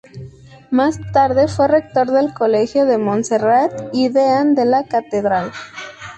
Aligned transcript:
Más 0.71 0.97
tarde 1.13 1.47
fue 1.47 1.67
rector 1.67 2.07
del 2.09 2.33
Colegio 2.33 2.85
de 2.87 2.97
Monserrat 2.97 3.71
y 3.93 4.09
deán 4.09 4.55
de 4.55 4.65
la 4.65 4.83
catedral. 4.87 5.51